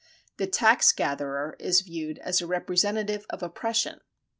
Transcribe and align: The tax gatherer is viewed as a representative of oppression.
The 0.37 0.47
tax 0.47 0.91
gatherer 0.91 1.55
is 1.59 1.81
viewed 1.81 2.17
as 2.23 2.41
a 2.41 2.47
representative 2.47 3.23
of 3.29 3.43
oppression. 3.43 4.01